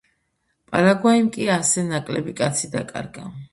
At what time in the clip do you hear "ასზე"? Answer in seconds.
1.57-1.85